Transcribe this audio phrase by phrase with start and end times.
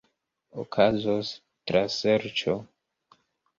[0.63, 1.35] Okazos
[1.73, 2.59] traserĉo.